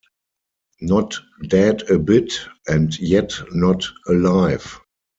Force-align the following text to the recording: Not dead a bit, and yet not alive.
Not 0.81 1.13
dead 1.47 1.87
a 1.91 1.99
bit, 1.99 2.31
and 2.67 2.97
yet 2.99 3.35
not 3.51 3.85
alive. 4.07 4.79